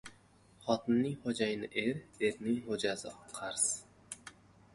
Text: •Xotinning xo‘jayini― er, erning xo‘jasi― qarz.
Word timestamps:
•Xotinning 0.67 1.13
xo‘jayini― 1.25 1.69
er, 1.83 2.01
erning 2.29 2.57
xo‘jasi― 2.71 3.15
qarz. 3.37 3.69